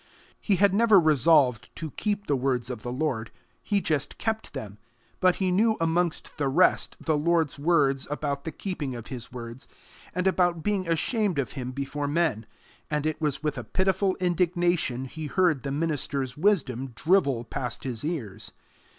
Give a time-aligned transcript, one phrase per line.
[0.39, 3.29] He had never resolved to keep the words of the Lord:
[3.61, 4.79] he just kept them;
[5.19, 9.67] but he knew amongst the rest the Lord's words about the keeping of his words,
[10.15, 12.47] and about being ashamed of him before men,
[12.89, 18.03] and it was with a pitiful indignation he heard the minister's wisdom drivel past his
[18.03, 18.53] ears.